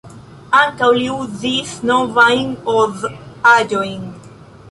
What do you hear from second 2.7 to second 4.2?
Oz-aĵojn.